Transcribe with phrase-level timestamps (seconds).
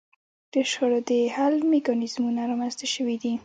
[0.53, 3.33] د شخړو د حل میکانیزمونه رامنځته شوي دي